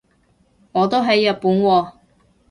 [0.71, 1.91] 我都喺日本喎